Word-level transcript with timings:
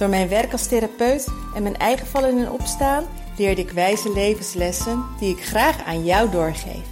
Door 0.00 0.08
mijn 0.08 0.28
werk 0.28 0.52
als 0.52 0.66
therapeut 0.66 1.26
en 1.54 1.62
mijn 1.62 1.76
eigen 1.76 2.06
vallen 2.06 2.38
en 2.38 2.50
opstaan 2.50 3.04
leerde 3.36 3.60
ik 3.60 3.70
wijze 3.70 4.12
levenslessen 4.12 5.04
die 5.18 5.36
ik 5.36 5.44
graag 5.44 5.84
aan 5.84 6.04
jou 6.04 6.30
doorgeef. 6.30 6.86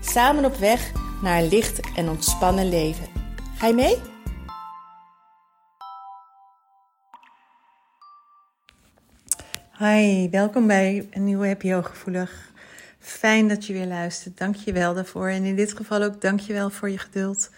Samen 0.00 0.44
op 0.44 0.56
weg 0.56 0.92
naar 1.22 1.38
een 1.38 1.48
licht 1.48 1.80
en 1.96 2.08
ontspannen 2.08 2.68
leven. 2.68 3.06
Ga 3.56 3.66
je 3.66 3.74
mee? 3.74 3.96
Hi, 9.78 10.30
welkom 10.30 10.66
bij 10.66 11.08
een 11.10 11.24
nieuwe 11.24 11.46
Happy 11.46 11.72
Hooggevoelig. 11.72 12.52
Fijn 12.98 13.48
dat 13.48 13.66
je 13.66 13.72
weer 13.72 13.86
luistert. 13.86 14.38
Dank 14.38 14.54
je 14.54 14.72
wel 14.72 14.94
daarvoor. 14.94 15.28
En 15.28 15.44
in 15.44 15.56
dit 15.56 15.72
geval 15.72 16.02
ook 16.02 16.20
dank 16.20 16.40
je 16.40 16.52
wel 16.52 16.70
voor 16.70 16.90
je 16.90 16.98
geduld. 16.98 17.50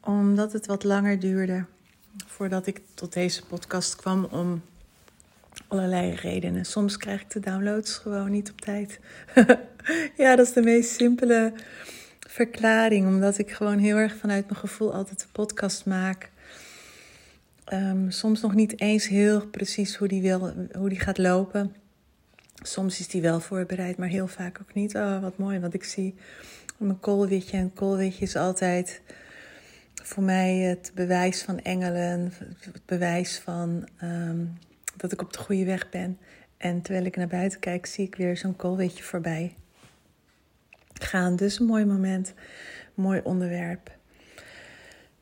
Omdat 0.00 0.52
het 0.52 0.66
wat 0.66 0.84
langer 0.84 1.20
duurde 1.20 1.64
voordat 2.26 2.66
ik 2.66 2.80
tot 2.94 3.12
deze 3.12 3.46
podcast 3.46 3.96
kwam 3.96 4.24
om 4.24 4.62
allerlei 5.68 6.14
redenen. 6.14 6.64
Soms 6.64 6.96
krijg 6.96 7.20
ik 7.20 7.30
de 7.30 7.40
downloads 7.40 7.94
gewoon 7.94 8.30
niet 8.30 8.50
op 8.50 8.60
tijd. 8.60 9.00
ja, 10.22 10.36
dat 10.36 10.46
is 10.46 10.52
de 10.52 10.62
meest 10.62 10.90
simpele 10.90 11.52
verklaring, 12.28 13.06
omdat 13.06 13.38
ik 13.38 13.50
gewoon 13.50 13.78
heel 13.78 13.96
erg 13.96 14.16
vanuit 14.16 14.48
mijn 14.48 14.60
gevoel 14.60 14.94
altijd 14.94 15.20
de 15.20 15.26
podcast 15.32 15.86
maak. 15.86 16.30
Ehm, 17.64 18.10
soms 18.10 18.40
nog 18.40 18.54
niet 18.54 18.80
eens 18.80 19.08
heel 19.08 19.46
precies 19.46 19.96
hoe 19.96 20.08
die, 20.08 20.22
wil, 20.22 20.52
hoe 20.72 20.88
die 20.88 21.00
gaat 21.00 21.18
lopen. 21.18 21.74
Soms 22.62 23.00
is 23.00 23.08
die 23.08 23.22
wel 23.22 23.40
voorbereid, 23.40 23.96
maar 23.96 24.08
heel 24.08 24.26
vaak 24.26 24.58
ook 24.60 24.74
niet. 24.74 24.94
Oh, 24.94 25.20
wat 25.20 25.38
mooi, 25.38 25.60
want 25.60 25.74
ik 25.74 25.84
zie 25.84 26.14
mijn 26.76 27.00
koolwitje. 27.00 27.56
En 27.56 27.72
koolwitje 27.74 28.24
is 28.24 28.36
altijd 28.36 29.00
voor 30.02 30.22
mij 30.22 30.56
het 30.56 30.92
bewijs 30.94 31.42
van 31.42 31.58
engelen. 31.58 32.32
Het 32.58 32.86
bewijs 32.86 33.38
van 33.38 33.88
ehm, 33.96 34.44
dat 34.96 35.12
ik 35.12 35.22
op 35.22 35.32
de 35.32 35.38
goede 35.38 35.64
weg 35.64 35.90
ben. 35.90 36.18
En 36.56 36.82
terwijl 36.82 37.04
ik 37.04 37.16
naar 37.16 37.28
buiten 37.28 37.60
kijk, 37.60 37.86
zie 37.86 38.06
ik 38.06 38.14
weer 38.14 38.36
zo'n 38.36 38.56
koolwitje 38.56 39.02
voorbij 39.02 39.56
gaan. 40.92 41.36
Dus 41.36 41.58
een 41.58 41.66
mooi 41.66 41.84
moment, 41.84 42.34
mooi 42.94 43.20
onderwerp. 43.24 43.96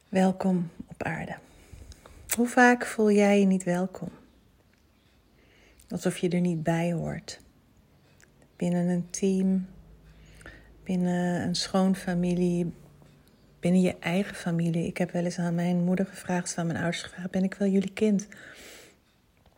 Welkom 0.09 0.71
op 0.87 1.03
aarde. 1.03 1.37
Hoe 2.37 2.47
vaak 2.47 2.87
voel 2.87 3.11
jij 3.11 3.41
je 3.41 3.47
niet 3.47 3.65
welkom? 3.65 4.09
Alsof 5.89 6.17
je 6.17 6.29
er 6.29 6.41
niet 6.41 6.63
bij 6.63 6.93
hoort. 6.93 7.41
Binnen 8.57 8.89
een 8.89 9.11
team, 9.11 9.67
binnen 10.85 11.43
een 11.43 11.55
schoonfamilie, 11.55 12.73
binnen 13.61 13.81
je 13.81 13.97
eigen 14.01 14.35
familie. 14.35 14.87
Ik 14.87 14.99
heb 14.99 15.11
wel 15.11 15.25
eens 15.25 15.39
aan 15.39 15.55
mijn 15.55 15.85
moeder 15.85 16.07
gevraagd, 16.07 16.59
aan 16.59 16.67
mijn 16.67 16.79
ouders 16.79 17.03
gevraagd: 17.03 17.31
ben 17.31 17.45
ik 17.45 17.55
wel 17.55 17.69
jullie 17.69 17.93
kind? 17.93 18.29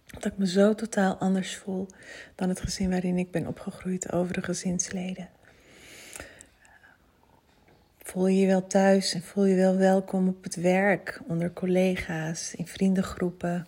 Dat 0.07 0.25
ik 0.25 0.39
me 0.39 0.47
zo 0.47 0.75
totaal 0.75 1.17
anders 1.17 1.57
voel 1.57 1.87
dan 2.35 2.49
het 2.49 2.61
gezin 2.61 2.91
waarin 2.91 3.19
ik 3.19 3.31
ben 3.31 3.47
opgegroeid 3.47 4.13
over 4.13 4.33
de 4.33 4.43
gezinsleden. 4.43 5.29
Voel 7.99 8.27
je 8.27 8.41
je 8.41 8.47
wel 8.47 8.67
thuis 8.67 9.15
en 9.15 9.23
voel 9.23 9.45
je 9.45 9.55
wel 9.55 9.77
welkom 9.77 10.29
op 10.29 10.43
het 10.43 10.55
werk, 10.55 11.21
onder 11.27 11.53
collega's, 11.53 12.55
in 12.55 12.67
vriendengroepen, 12.67 13.67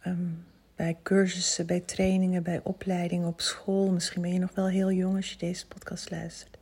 ehm, 0.00 0.28
bij 0.76 0.96
cursussen, 1.02 1.66
bij 1.66 1.80
trainingen, 1.80 2.42
bij 2.42 2.60
opleidingen, 2.62 3.28
op 3.28 3.40
school. 3.40 3.90
Misschien 3.90 4.22
ben 4.22 4.32
je 4.32 4.38
nog 4.38 4.54
wel 4.54 4.68
heel 4.68 4.92
jong 4.92 5.16
als 5.16 5.30
je 5.30 5.38
deze 5.38 5.66
podcast 5.66 6.10
luistert. 6.10 6.55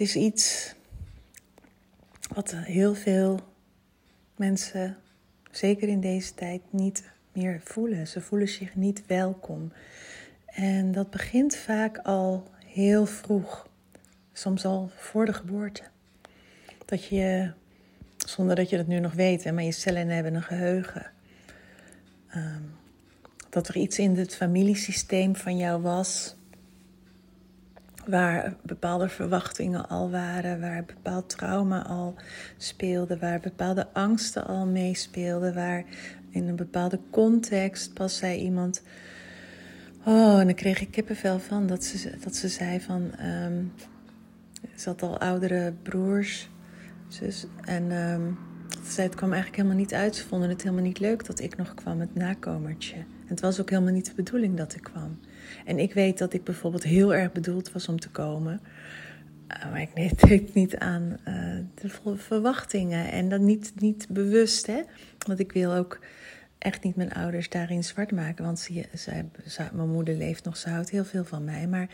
Is 0.00 0.16
iets 0.16 0.74
wat 2.34 2.54
heel 2.54 2.94
veel 2.94 3.40
mensen, 4.36 4.96
zeker 5.50 5.88
in 5.88 6.00
deze 6.00 6.34
tijd, 6.34 6.62
niet 6.70 7.10
meer 7.32 7.60
voelen. 7.64 8.06
Ze 8.06 8.20
voelen 8.20 8.48
zich 8.48 8.74
niet 8.74 9.06
welkom. 9.06 9.72
En 10.46 10.92
dat 10.92 11.10
begint 11.10 11.56
vaak 11.56 11.98
al 11.98 12.50
heel 12.64 13.06
vroeg 13.06 13.68
soms 14.32 14.64
al 14.64 14.90
voor 14.96 15.26
de 15.26 15.32
geboorte. 15.32 15.82
Dat 16.84 17.04
je, 17.04 17.52
zonder 18.16 18.56
dat 18.56 18.70
je 18.70 18.76
dat 18.76 18.86
nu 18.86 18.98
nog 19.00 19.12
weet, 19.12 19.52
maar 19.52 19.62
je 19.62 19.72
cellen 19.72 20.08
hebben 20.08 20.34
een 20.34 20.42
geheugen. 20.42 21.10
Ehm, 22.28 22.62
dat 23.50 23.68
er 23.68 23.76
iets 23.76 23.98
in 23.98 24.16
het 24.16 24.36
familiesysteem 24.36 25.36
van 25.36 25.56
jou 25.56 25.82
was. 25.82 26.36
Waar 28.10 28.56
bepaalde 28.62 29.08
verwachtingen 29.08 29.88
al 29.88 30.10
waren, 30.10 30.60
waar 30.60 30.84
bepaald 30.84 31.28
trauma 31.28 31.86
al 31.86 32.14
speelde, 32.56 33.18
waar 33.18 33.40
bepaalde 33.40 33.86
angsten 33.92 34.46
al 34.46 34.66
meespeelden, 34.66 35.54
waar 35.54 35.84
in 36.30 36.48
een 36.48 36.56
bepaalde 36.56 37.00
context 37.10 37.94
pas 37.94 38.16
zei 38.16 38.38
iemand. 38.38 38.82
Oh, 40.04 40.40
en 40.40 40.46
dan 40.46 40.54
kreeg 40.54 40.80
ik 40.80 40.90
kippenvel 40.90 41.38
van 41.38 41.66
dat 41.66 41.84
ze, 41.84 42.16
dat 42.24 42.36
ze 42.36 42.48
zei 42.48 42.80
van. 42.80 43.14
Ehm, 43.18 43.62
ze 44.76 44.88
had 44.88 45.02
al 45.02 45.18
oudere 45.18 45.72
broers, 45.82 46.48
zus. 47.08 47.46
En 47.64 47.92
um, 47.92 48.38
zei, 48.82 49.06
het 49.06 49.16
kwam 49.16 49.32
eigenlijk 49.32 49.62
helemaal 49.62 49.82
niet 49.82 49.94
uit. 49.94 50.16
Ze 50.16 50.26
vonden 50.26 50.48
het 50.48 50.62
helemaal 50.62 50.84
niet 50.84 50.98
leuk 50.98 51.26
dat 51.26 51.40
ik 51.40 51.56
nog 51.56 51.74
kwam, 51.74 52.00
het 52.00 52.14
nakomertje. 52.14 52.96
Het 53.30 53.40
was 53.40 53.60
ook 53.60 53.70
helemaal 53.70 53.92
niet 53.92 54.06
de 54.06 54.14
bedoeling 54.14 54.56
dat 54.56 54.74
ik 54.74 54.82
kwam. 54.82 55.20
En 55.64 55.78
ik 55.78 55.94
weet 55.94 56.18
dat 56.18 56.32
ik 56.32 56.44
bijvoorbeeld 56.44 56.82
heel 56.82 57.14
erg 57.14 57.32
bedoeld 57.32 57.72
was 57.72 57.88
om 57.88 58.00
te 58.00 58.10
komen. 58.10 58.60
Uh, 59.48 59.70
maar 59.70 59.80
ik 59.80 60.18
deed 60.28 60.54
niet 60.54 60.78
aan 60.78 61.16
uh, 61.28 61.58
de 61.74 62.16
verwachtingen. 62.16 63.10
En 63.10 63.28
dat 63.28 63.40
niet, 63.40 63.72
niet 63.76 64.06
bewust, 64.08 64.66
hè. 64.66 64.82
Want 65.26 65.38
ik 65.38 65.52
wil 65.52 65.72
ook 65.72 66.00
echt 66.58 66.82
niet 66.82 66.96
mijn 66.96 67.12
ouders 67.12 67.48
daarin 67.48 67.84
zwart 67.84 68.12
maken. 68.12 68.44
Want 68.44 68.58
ze, 68.94 69.24
mijn 69.72 69.90
moeder 69.90 70.14
leeft 70.14 70.44
nog, 70.44 70.56
ze 70.56 70.68
houdt 70.68 70.90
heel 70.90 71.04
veel 71.04 71.24
van 71.24 71.44
mij. 71.44 71.66
Maar 71.66 71.88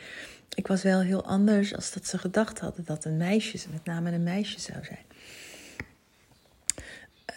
ik 0.55 0.67
was 0.67 0.83
wel 0.83 1.01
heel 1.01 1.25
anders 1.25 1.75
als 1.75 1.93
dat 1.93 2.07
ze 2.07 2.19
gedacht 2.19 2.59
hadden 2.59 2.85
dat 2.85 3.05
een 3.05 3.17
meisje, 3.17 3.59
met 3.73 3.85
name 3.85 4.13
een 4.13 4.23
meisje 4.23 4.61
zou 4.61 4.85
zijn. 4.85 5.05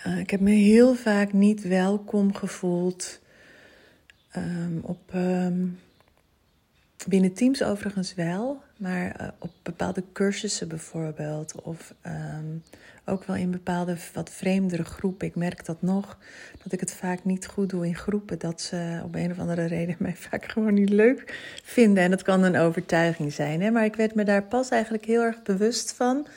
Uh, 0.08 0.20
ik 0.20 0.30
heb 0.30 0.40
me 0.40 0.52
heel 0.52 0.96
vaak 0.96 1.34
niet 1.34 1.68
welkom 1.68 2.36
gevoeld 2.36 3.20
um, 4.38 4.80
op, 4.82 5.14
um, 5.16 5.80
binnen 7.08 7.34
teams 7.34 7.64
overigens 7.64 8.14
wel, 8.14 8.62
maar 8.78 9.22
uh, 9.22 9.28
op 9.40 9.52
bepaalde 9.64 10.04
cursussen 10.14 10.68
bijvoorbeeld. 10.68 11.62
Of 11.62 11.94
um, 12.06 12.64
ook 13.06 13.24
wel 13.24 13.36
in 13.36 13.52
bepaalde 13.52 13.98
wat 14.14 14.30
vreemdere 14.30 14.84
groepen. 14.84 15.28
Ik 15.28 15.36
merk 15.36 15.66
dat 15.66 15.82
nog, 15.82 16.18
dat 16.64 16.72
ik 16.72 16.80
het 16.80 16.94
vaak 16.94 17.24
niet 17.24 17.48
goed 17.48 17.70
doe 17.70 17.86
in 17.86 17.96
groepen. 17.96 18.40
Dat 18.40 18.62
ze 18.62 19.02
op 19.04 19.16
een 19.16 19.32
of 19.32 19.40
andere 19.40 19.66
reden 19.66 19.96
mij 20.00 20.16
vaak 20.16 20.46
gewoon 20.46 20.74
niet 20.74 20.90
leuk 20.90 21.54
vinden. 21.64 22.04
En 22.04 22.10
dat 22.10 22.22
kan 22.22 22.44
een 22.44 22.58
overtuiging 22.58 23.34
zijn. 23.34 23.62
Hè? 23.62 23.72
Maar 23.72 23.86
ik 23.86 23.96
werd 23.96 24.16
me 24.16 24.24
daar 24.24 24.44
pas 24.44 24.70
eigenlijk 24.70 25.06
heel 25.06 25.22
erg 25.22 25.42
bewust 25.42 25.94
van. 25.94 26.28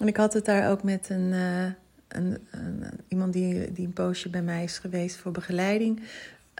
En 0.00 0.06
ik 0.06 0.16
had 0.16 0.32
het 0.32 0.44
daar 0.44 0.70
ook 0.70 0.82
met 0.82 1.08
een, 1.08 1.32
uh, 1.32 1.64
een, 2.08 2.38
een, 2.50 2.84
iemand 3.08 3.32
die, 3.32 3.72
die 3.72 3.86
een 3.86 3.92
poosje 3.92 4.28
bij 4.28 4.42
mij 4.42 4.64
is 4.64 4.78
geweest 4.78 5.16
voor 5.16 5.32
begeleiding. 5.32 6.02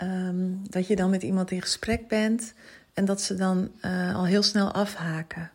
Um, 0.02 0.60
dat 0.70 0.86
je 0.86 0.96
dan 0.96 1.10
met 1.10 1.22
iemand 1.22 1.50
in 1.50 1.62
gesprek 1.62 2.08
bent 2.08 2.54
en 2.94 3.04
dat 3.04 3.20
ze 3.20 3.34
dan 3.34 3.70
uh, 3.82 4.14
al 4.14 4.26
heel 4.26 4.42
snel 4.42 4.72
afhaken 4.72 5.50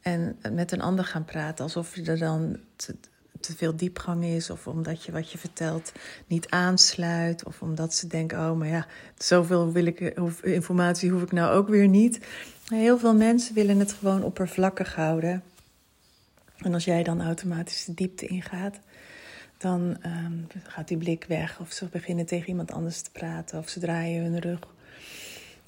en 0.00 0.38
met 0.52 0.72
een 0.72 0.80
ander 0.80 1.04
gaan 1.04 1.24
praten. 1.24 1.64
Alsof 1.64 1.96
er 1.96 2.18
dan 2.18 2.58
te, 2.76 2.94
te, 3.40 3.56
veel 3.56 3.76
diepgang 3.76 4.24
is. 4.24 4.50
Of 4.50 4.66
omdat 4.66 5.04
je 5.04 5.12
wat 5.12 5.32
je 5.32 5.38
vertelt 5.38 5.92
niet 6.26 6.48
aansluit. 6.48 7.44
Of 7.44 7.62
omdat 7.62 7.94
ze 7.94 8.06
denken, 8.06 8.38
oh, 8.38 8.58
maar 8.58 8.68
ja, 8.68 8.86
zoveel 9.18 9.72
wil 9.72 9.84
ik, 9.84 10.00
informatie 10.42 11.10
hoef 11.10 11.22
ik 11.22 11.32
nou 11.32 11.56
ook 11.56 11.68
weer 11.68 11.88
niet. 11.88 12.20
Heel 12.68 12.98
veel 12.98 13.14
mensen 13.14 13.54
willen 13.54 13.78
het 13.78 13.92
gewoon 13.92 14.22
oppervlakkig 14.22 14.94
houden. 14.94 15.42
En 16.56 16.74
als 16.74 16.84
jij 16.84 17.02
dan 17.02 17.22
automatisch 17.22 17.84
de 17.84 17.94
diepte 17.94 18.26
ingaat, 18.26 18.78
dan 19.58 19.96
um, 20.06 20.46
gaat 20.62 20.88
die 20.88 20.96
blik 20.96 21.24
weg. 21.24 21.60
Of 21.60 21.72
ze 21.72 21.86
beginnen 21.86 22.26
tegen 22.26 22.48
iemand 22.48 22.72
anders 22.72 23.00
te 23.00 23.10
praten. 23.10 23.58
Of 23.58 23.68
ze 23.68 23.80
draaien 23.80 24.22
hun 24.22 24.38
rug. 24.38 24.60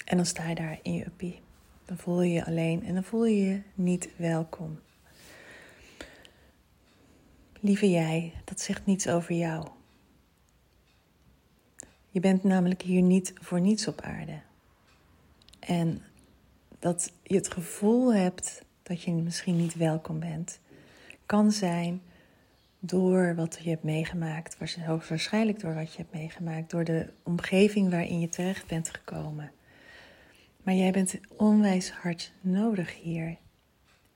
En 0.05 0.17
dan 0.17 0.25
sta 0.25 0.49
je 0.49 0.55
daar 0.55 0.79
in 0.81 0.93
je 0.93 1.05
uppie. 1.05 1.39
Dan 1.85 1.97
voel 1.97 2.21
je 2.21 2.33
je 2.33 2.45
alleen 2.45 2.83
en 2.83 2.93
dan 2.93 3.03
voel 3.03 3.25
je 3.25 3.45
je 3.45 3.61
niet 3.73 4.09
welkom. 4.15 4.79
Lieve 7.59 7.89
jij, 7.89 8.33
dat 8.45 8.61
zegt 8.61 8.85
niets 8.85 9.07
over 9.07 9.35
jou. 9.35 9.67
Je 12.09 12.19
bent 12.19 12.43
namelijk 12.43 12.81
hier 12.81 13.01
niet 13.01 13.33
voor 13.41 13.61
niets 13.61 13.87
op 13.87 14.01
aarde. 14.01 14.39
En 15.59 16.01
dat 16.79 17.13
je 17.23 17.35
het 17.35 17.51
gevoel 17.51 18.13
hebt 18.13 18.63
dat 18.83 19.01
je 19.01 19.11
misschien 19.11 19.55
niet 19.55 19.75
welkom 19.75 20.19
bent, 20.19 20.59
kan 21.25 21.51
zijn 21.51 22.01
door 22.83 23.35
wat 23.35 23.59
je 23.61 23.69
hebt 23.69 23.83
meegemaakt, 23.83 24.57
hoogstwaarschijnlijk 24.85 25.59
door 25.59 25.73
wat 25.73 25.91
je 25.91 25.97
hebt 25.97 26.13
meegemaakt, 26.13 26.69
door 26.69 26.83
de 26.83 27.13
omgeving 27.23 27.89
waarin 27.89 28.19
je 28.19 28.29
terecht 28.29 28.67
bent 28.67 28.89
gekomen. 28.89 29.51
Maar 30.63 30.73
jij 30.73 30.91
bent 30.91 31.19
onwijs 31.37 31.91
hard 31.91 32.33
nodig 32.41 33.01
hier. 33.01 33.37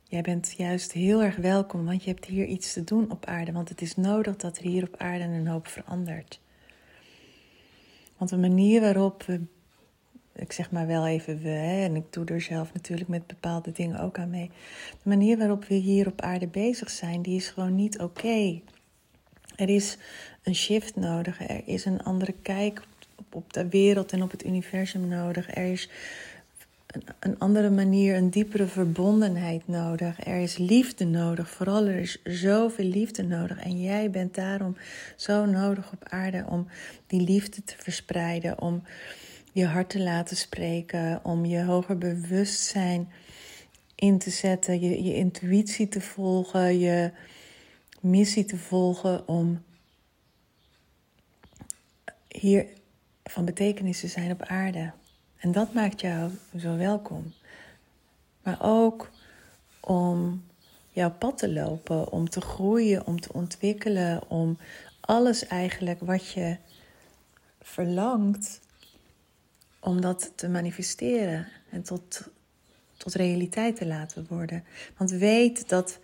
Jij 0.04 0.22
bent 0.22 0.54
juist 0.58 0.92
heel 0.92 1.24
erg 1.24 1.36
welkom, 1.36 1.86
want 1.86 2.04
je 2.04 2.10
hebt 2.10 2.26
hier 2.26 2.46
iets 2.46 2.74
te 2.74 2.84
doen 2.84 3.12
op 3.12 3.26
aarde. 3.26 3.52
Want 3.52 3.70
het 3.70 3.82
is 3.82 3.96
nodig 3.96 4.36
dat 4.36 4.58
er 4.58 4.64
hier 4.64 4.84
op 4.84 4.96
aarde 4.98 5.24
een 5.24 5.48
hoop 5.48 5.68
verandert. 5.68 6.42
Want 8.18 8.30
de 8.30 8.38
manier 8.38 8.82
waarop 8.82 9.24
we, 9.24 9.42
ik 10.36 10.52
zeg 10.52 10.72
maar 10.72 10.88
wel 10.88 11.08
even 11.08 11.42
we, 11.42 11.50
hè, 11.50 11.84
en 11.84 11.96
ik 11.96 12.14
doe 12.14 12.26
er 12.26 12.42
zelf 12.42 12.74
natuurlijk 12.74 13.10
met 13.10 13.28
bepaalde 13.28 13.72
dingen 13.72 14.00
ook 14.00 14.18
aan 14.18 14.30
mee. 14.30 14.52
De 15.04 15.10
manier 15.10 15.38
waarop 15.38 15.66
we 15.66 15.76
hier 15.76 16.08
op 16.08 16.22
aarde 16.22 16.48
bezig 16.48 16.90
zijn, 16.90 17.22
die 17.22 17.36
is 17.36 17.50
gewoon 17.50 17.76
niet 17.76 18.00
oké. 18.00 18.62
Er 19.56 19.70
is 19.70 19.98
een 20.44 20.56
shift 20.56 20.96
nodig, 20.96 21.48
er 21.50 21.62
is 21.66 21.86
een 21.86 22.04
andere 22.04 22.34
kijk 22.42 22.82
op, 23.16 23.36
op 23.36 23.54
de 23.54 23.70
wereld 23.70 24.12
en 24.12 24.24
op 24.24 24.32
het 24.32 24.46
universum 24.46 25.08
nodig. 25.08 25.56
Er 25.56 25.72
is 25.72 25.90
een 27.20 27.40
andere 27.40 27.70
manier, 27.70 28.16
een 28.16 28.30
diepere 28.30 28.68
verbondenheid 28.68 29.68
nodig. 29.68 30.26
Er 30.26 30.42
is 30.42 30.58
liefde 30.58 31.06
nodig. 31.06 31.50
Vooral 31.50 31.86
er 31.86 32.00
is 32.00 32.22
zoveel 32.24 32.86
liefde 32.86 33.24
nodig. 33.24 33.60
En 33.60 33.82
jij 33.82 34.10
bent 34.10 34.36
daarom 34.36 34.78
zo 35.16 35.46
nodig 35.46 35.92
op 35.92 36.04
aarde 36.10 36.46
om 36.50 36.68
die 37.08 37.22
liefde 37.22 37.64
te 37.64 37.76
verspreiden. 37.78 38.62
Om 38.62 38.84
je 39.56 39.66
hart 39.66 39.90
te 39.90 40.00
laten 40.00 40.38
spreken. 40.38 41.20
Om 41.24 41.46
je 41.46 41.64
hoger 41.64 41.98
bewustzijn 41.98 43.12
in 43.96 44.18
te 44.18 44.30
zetten. 44.30 44.80
Je, 44.80 45.04
je 45.04 45.16
intuïtie 45.16 45.88
te 45.88 46.02
volgen. 46.02 46.80
Je 46.80 47.12
missie 48.00 48.46
te 48.46 48.58
volgen. 48.58 49.28
Om 49.28 49.64
hier 52.28 52.66
van 53.24 53.46
betekenis 53.46 54.00
te 54.00 54.08
zijn 54.08 54.32
op 54.32 54.42
aarde. 54.42 54.92
En 55.38 55.52
dat 55.52 55.74
maakt 55.74 56.02
jou 56.02 56.32
zo 56.58 56.78
welkom. 56.78 57.34
Maar 58.44 58.58
ook 58.62 59.10
om 59.80 60.44
jouw 60.92 61.12
pad 61.12 61.38
te 61.38 61.54
lopen, 61.54 62.12
om 62.12 62.30
te 62.30 62.42
groeien, 62.42 63.08
om 63.08 63.22
te 63.22 63.34
ontwikkelen, 63.34 64.30
om 64.30 64.58
alles 65.00 65.48
eigenlijk 65.48 66.00
wat 66.00 66.32
je 66.32 66.58
verlangt, 67.62 68.64
om 69.86 70.02
dat 70.02 70.32
te 70.36 70.50
manifesteren 70.50 71.48
en 71.70 71.84
tot, 71.84 72.28
tot 72.98 73.14
realiteit 73.14 73.76
te 73.76 73.86
laten 73.86 74.26
worden. 74.30 74.64
Want 74.98 75.12
weet 75.12 75.70
dat 75.70 76.00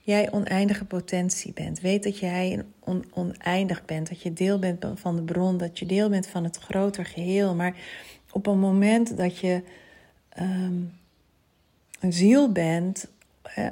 jij 0.00 0.32
oneindige 0.32 0.84
potentie 0.84 1.52
bent. 1.52 1.80
Weet 1.80 2.02
dat 2.02 2.18
jij 2.18 2.64
oneindig 3.10 3.84
bent, 3.84 4.08
dat 4.08 4.22
je 4.22 4.32
deel 4.32 4.58
bent 4.58 4.86
van 4.94 5.16
de 5.16 5.22
bron, 5.22 5.56
dat 5.56 5.78
je 5.78 5.86
deel 5.86 6.08
bent 6.08 6.26
van 6.26 6.44
het 6.44 6.56
groter 6.56 7.04
geheel. 7.04 7.54
Maar 7.54 7.76
op 8.30 8.46
een 8.46 8.58
moment 8.58 9.16
dat 9.16 9.38
je 9.38 9.62
ehm, 10.28 10.80
een 12.00 12.12
ziel 12.12 12.52
bent, 12.52 13.06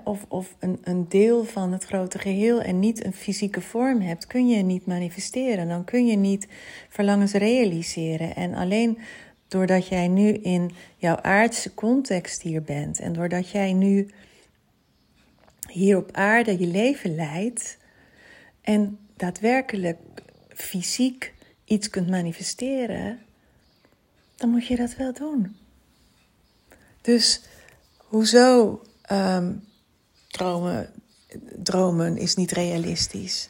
of, 0.04 0.24
of 0.28 0.56
een, 0.58 0.78
een 0.82 1.08
deel 1.08 1.44
van 1.44 1.72
het 1.72 1.84
grote 1.84 2.18
geheel 2.18 2.60
en 2.60 2.78
niet 2.78 3.04
een 3.04 3.12
fysieke 3.12 3.60
vorm 3.60 4.00
hebt, 4.00 4.26
kun 4.26 4.48
je 4.48 4.62
niet 4.62 4.86
manifesteren. 4.86 5.68
Dan 5.68 5.84
kun 5.84 6.06
je 6.06 6.16
niet 6.16 6.46
verlangens 6.88 7.32
realiseren. 7.32 8.36
En 8.36 8.54
alleen 8.54 8.98
doordat 9.48 9.86
jij 9.86 10.08
nu 10.08 10.32
in 10.32 10.70
jouw 10.96 11.16
aardse 11.16 11.74
context 11.74 12.42
hier 12.42 12.62
bent 12.62 12.98
en 12.98 13.12
doordat 13.12 13.50
jij 13.50 13.72
nu 13.72 14.10
hier 15.68 15.96
op 15.96 16.10
aarde 16.12 16.58
je 16.58 16.66
leven 16.66 17.14
leidt 17.14 17.78
en 18.60 18.98
daadwerkelijk 19.16 19.98
fysiek 20.48 21.34
iets 21.64 21.90
kunt 21.90 22.08
manifesteren, 22.08 23.20
dan 24.36 24.50
moet 24.50 24.66
je 24.66 24.76
dat 24.76 24.96
wel 24.96 25.12
doen. 25.12 25.56
Dus 27.00 27.42
hoezo 27.96 28.80
um, 29.12 29.64
dromen, 30.28 30.88
dromen 31.56 32.16
is 32.16 32.34
niet 32.34 32.50
realistisch? 32.50 33.48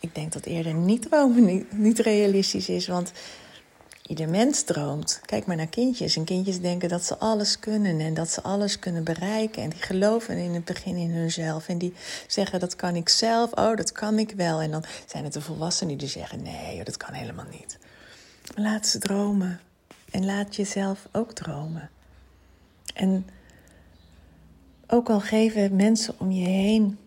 Ik 0.00 0.14
denk 0.14 0.32
dat 0.32 0.44
eerder 0.44 0.74
niet 0.74 1.02
dromen 1.10 1.44
niet, 1.44 1.72
niet 1.72 1.98
realistisch 1.98 2.68
is, 2.68 2.86
want 2.86 3.12
ieder 4.06 4.28
mens 4.28 4.62
droomt. 4.62 5.20
Kijk 5.24 5.46
maar 5.46 5.56
naar 5.56 5.66
kindjes. 5.66 6.16
En 6.16 6.24
kindjes 6.24 6.60
denken 6.60 6.88
dat 6.88 7.04
ze 7.04 7.18
alles 7.18 7.58
kunnen 7.58 8.00
en 8.00 8.14
dat 8.14 8.30
ze 8.30 8.42
alles 8.42 8.78
kunnen 8.78 9.04
bereiken. 9.04 9.62
En 9.62 9.70
die 9.70 9.82
geloven 9.82 10.36
in 10.36 10.54
het 10.54 10.64
begin 10.64 10.96
in 10.96 11.10
hunzelf. 11.10 11.68
En 11.68 11.78
die 11.78 11.94
zeggen 12.26 12.60
dat 12.60 12.76
kan 12.76 12.96
ik 12.96 13.08
zelf. 13.08 13.52
Oh, 13.52 13.76
dat 13.76 13.92
kan 13.92 14.18
ik 14.18 14.30
wel. 14.30 14.60
En 14.60 14.70
dan 14.70 14.84
zijn 15.06 15.24
het 15.24 15.32
de 15.32 15.40
volwassenen 15.40 15.98
die 15.98 16.08
zeggen 16.08 16.42
nee, 16.42 16.84
dat 16.84 16.96
kan 16.96 17.14
helemaal 17.14 17.46
niet. 17.50 17.78
laat 18.54 18.86
ze 18.86 18.98
dromen. 18.98 19.60
En 20.10 20.24
laat 20.24 20.56
jezelf 20.56 21.08
ook 21.12 21.32
dromen. 21.32 21.90
En 22.94 23.26
ook 24.86 25.10
al 25.10 25.20
geven 25.20 25.76
mensen 25.76 26.14
om 26.18 26.30
je 26.30 26.46
heen 26.48 26.98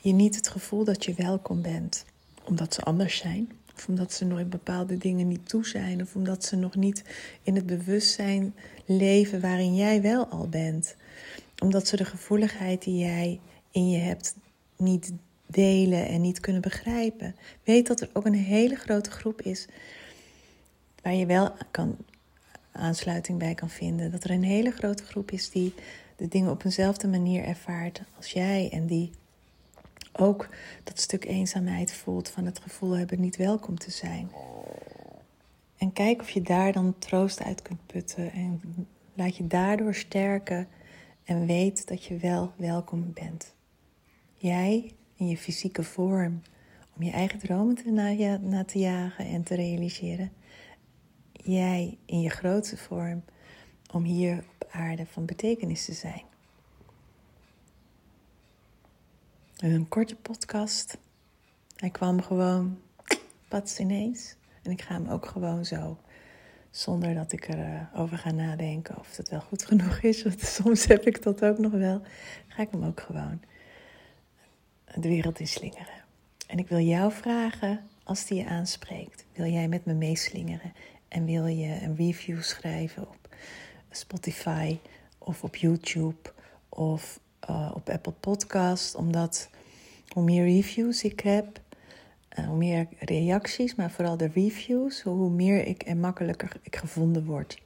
je 0.00 0.12
niet 0.12 0.36
het 0.36 0.48
gevoel 0.48 0.84
dat 0.84 1.04
je 1.04 1.14
welkom 1.14 1.62
bent, 1.62 2.04
omdat 2.44 2.74
ze 2.74 2.80
anders 2.80 3.16
zijn, 3.16 3.52
of 3.76 3.88
omdat 3.88 4.12
ze 4.12 4.24
nog 4.24 4.38
in 4.38 4.48
bepaalde 4.48 4.98
dingen 4.98 5.28
niet 5.28 5.48
toe 5.48 5.66
zijn, 5.66 6.02
of 6.02 6.14
omdat 6.14 6.44
ze 6.44 6.56
nog 6.56 6.74
niet 6.74 7.04
in 7.42 7.54
het 7.54 7.66
bewustzijn 7.66 8.54
leven 8.84 9.40
waarin 9.40 9.74
jij 9.74 10.02
wel 10.02 10.26
al 10.26 10.48
bent, 10.48 10.96
omdat 11.58 11.88
ze 11.88 11.96
de 11.96 12.04
gevoeligheid 12.04 12.82
die 12.82 12.98
jij 12.98 13.40
in 13.70 13.90
je 13.90 13.98
hebt 13.98 14.34
niet 14.76 15.12
delen 15.46 16.08
en 16.08 16.20
niet 16.20 16.40
kunnen 16.40 16.62
begrijpen. 16.62 17.36
Weet 17.64 17.86
dat 17.86 18.00
er 18.00 18.08
ook 18.12 18.26
een 18.26 18.34
hele 18.34 18.74
grote 18.74 19.10
groep 19.10 19.42
is 19.42 19.66
waar 21.02 21.14
je 21.14 21.26
wel 21.26 21.52
kan 21.70 21.96
aansluiting 22.72 23.38
bij 23.38 23.54
kan 23.54 23.70
vinden. 23.70 24.10
Dat 24.10 24.24
er 24.24 24.30
een 24.30 24.42
hele 24.42 24.70
grote 24.70 25.04
groep 25.04 25.30
is 25.30 25.50
die 25.50 25.74
de 26.16 26.28
dingen 26.28 26.50
op 26.50 26.64
eenzelfde 26.64 27.08
manier 27.08 27.44
ervaart 27.44 28.02
als 28.16 28.30
jij. 28.30 28.68
En 28.72 28.86
die 28.86 29.10
ook 30.12 30.48
dat 30.84 31.00
stuk 31.00 31.24
eenzaamheid 31.24 31.92
voelt 31.92 32.28
van 32.28 32.44
het 32.44 32.58
gevoel 32.58 32.96
hebben 32.96 33.20
niet 33.20 33.36
welkom 33.36 33.78
te 33.78 33.90
zijn. 33.90 34.30
En 35.76 35.92
kijk 35.92 36.20
of 36.20 36.30
je 36.30 36.42
daar 36.42 36.72
dan 36.72 36.98
troost 36.98 37.42
uit 37.42 37.62
kunt 37.62 37.86
putten. 37.86 38.32
En 38.32 38.60
laat 39.14 39.36
je 39.36 39.46
daardoor 39.46 39.94
sterken 39.94 40.68
en 41.24 41.46
weet 41.46 41.88
dat 41.88 42.04
je 42.04 42.16
wel 42.16 42.52
welkom 42.56 43.12
bent. 43.14 43.54
Jij 44.34 44.92
in 45.16 45.28
je 45.28 45.36
fysieke 45.36 45.82
vorm, 45.82 46.42
om 46.96 47.02
je 47.02 47.10
eigen 47.10 47.38
dromen 47.38 47.74
te 47.74 47.90
na, 47.90 48.38
na 48.40 48.64
te 48.64 48.78
jagen 48.78 49.26
en 49.26 49.42
te 49.42 49.54
realiseren 49.54 50.32
jij 51.46 51.98
in 52.06 52.20
je 52.20 52.30
grootste 52.30 52.76
vorm 52.76 53.22
om 53.92 54.04
hier 54.04 54.44
op 54.54 54.68
aarde 54.70 55.06
van 55.06 55.24
betekenis 55.24 55.84
te 55.84 55.92
zijn. 55.92 56.22
Een 59.56 59.88
korte 59.88 60.16
podcast. 60.16 60.98
Hij 61.76 61.90
kwam 61.90 62.22
gewoon 62.22 62.78
pats 63.48 63.78
ineens. 63.78 64.34
En 64.62 64.70
ik 64.70 64.82
ga 64.82 64.94
hem 64.94 65.08
ook 65.08 65.26
gewoon 65.26 65.64
zo, 65.64 65.98
zonder 66.70 67.14
dat 67.14 67.32
ik 67.32 67.48
erover 67.48 67.88
over 67.94 68.18
ga 68.18 68.30
nadenken 68.30 68.98
of 68.98 69.16
het 69.16 69.28
wel 69.28 69.40
goed 69.40 69.64
genoeg 69.64 69.98
is. 69.98 70.22
Want 70.22 70.40
soms 70.62 70.84
heb 70.84 71.06
ik 71.06 71.22
dat 71.22 71.44
ook 71.44 71.58
nog 71.58 71.72
wel. 71.72 72.02
Ga 72.46 72.62
ik 72.62 72.70
hem 72.70 72.84
ook 72.84 73.00
gewoon 73.00 73.40
de 74.94 75.08
wereld 75.08 75.40
in 75.40 75.48
slingeren. 75.48 76.04
En 76.46 76.58
ik 76.58 76.68
wil 76.68 76.78
jou 76.78 77.12
vragen, 77.12 77.88
als 78.02 78.26
die 78.26 78.38
je 78.38 78.46
aanspreekt, 78.46 79.24
wil 79.32 79.46
jij 79.46 79.68
met 79.68 79.84
me 79.84 79.94
meeslingeren? 79.94 80.72
en 81.08 81.24
wil 81.24 81.46
je 81.46 81.82
een 81.82 81.96
review 81.96 82.42
schrijven 82.42 83.08
op 83.08 83.28
Spotify 83.98 84.78
of 85.18 85.42
op 85.44 85.56
YouTube 85.56 86.32
of 86.68 87.20
uh, 87.50 87.70
op 87.74 87.88
Apple 87.88 88.12
Podcast, 88.12 88.94
omdat 88.94 89.50
hoe 90.08 90.22
meer 90.22 90.44
reviews 90.44 91.04
ik 91.04 91.20
heb, 91.20 91.60
uh, 92.38 92.46
hoe 92.46 92.56
meer 92.56 92.88
reacties, 92.98 93.74
maar 93.74 93.90
vooral 93.90 94.16
de 94.16 94.28
reviews, 94.34 95.02
hoe 95.02 95.30
meer 95.30 95.66
ik 95.66 95.82
en 95.82 96.00
makkelijker 96.00 96.60
ik 96.62 96.76
gevonden 96.76 97.24
word. 97.24 97.62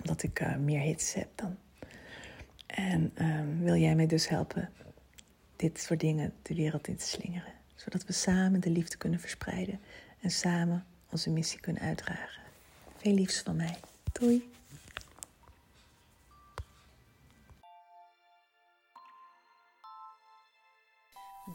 Omdat 0.00 0.22
ik 0.22 0.40
uh, 0.40 0.56
meer 0.56 0.80
hits 0.80 1.14
heb 1.14 1.28
dan. 1.34 1.56
En 2.66 3.10
ehm, 3.14 3.58
wil 3.58 3.76
jij 3.76 3.94
mij 3.94 4.06
dus 4.06 4.28
helpen 4.28 4.70
dit 5.56 5.80
soort 5.80 6.00
dingen 6.00 6.32
de 6.42 6.54
wereld 6.54 6.88
in 6.88 6.96
te 6.96 7.06
slingeren, 7.06 7.52
zodat 7.74 8.04
we 8.04 8.12
samen 8.12 8.60
de 8.60 8.70
liefde 8.70 8.96
kunnen 8.96 9.20
verspreiden 9.20 9.80
en 10.20 10.30
samen 10.30 10.84
onze 11.10 11.30
missie 11.30 11.60
kunnen 11.60 11.82
uitdragen. 11.82 12.42
Veel 12.96 13.14
liefs 13.14 13.40
van 13.40 13.56
mij. 13.56 13.76
Doei. 14.12 14.57